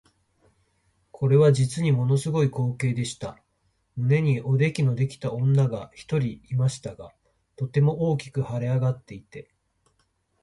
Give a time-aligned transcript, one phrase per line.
[1.11, 3.39] これは実にもの凄い光景でした。
[3.95, 7.13] 胸におできのできた女が一人いましたが、
[7.55, 9.53] とても大きく脹れ上っていて、